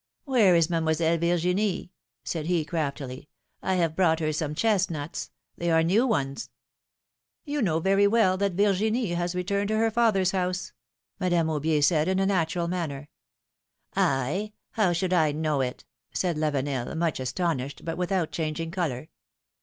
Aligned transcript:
Where 0.23 0.55
is 0.55 0.67
Mademoiselle 0.67 1.19
Virginie?" 1.19 1.91
said 2.23 2.47
he, 2.47 2.65
craftily. 2.65 3.29
have 3.61 3.95
brought 3.95 4.19
her 4.19 4.33
some 4.33 4.55
chestnuts. 4.55 5.29
They 5.55 5.69
are 5.69 5.83
new 5.83 6.07
ones!" 6.07 6.49
Yon 7.45 7.65
know 7.65 7.79
very 7.79 8.07
well 8.07 8.35
that 8.37 8.53
Virginie 8.53 9.09
has 9.11 9.35
returned 9.35 9.67
to 9.67 9.77
her 9.77 9.91
father's 9.91 10.31
house," 10.31 10.73
Madame 11.19 11.49
Aubier 11.51 11.83
said 11.83 12.07
in 12.07 12.17
a 12.17 12.25
natural 12.25 12.67
manner. 12.67 13.09
philom^:ne^s 13.95 13.95
maeeiages. 13.95 14.53
235 14.53 14.53
How 14.71 14.91
should 14.91 15.13
I 15.13 15.31
know 15.33 15.61
it?'^ 15.61 15.83
said 16.17 16.35
Lavenel, 16.35 16.97
much 16.97 17.19
astonished, 17.19 17.85
but 17.85 17.95
without 17.95 18.31
changing 18.31 18.71
color. 18.71 19.09